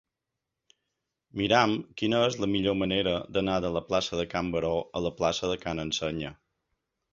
[1.41, 5.15] Mira'm quina és la millor manera d'anar de la plaça de Can Baró a la
[5.23, 6.35] plaça de Ca n'Ensenya.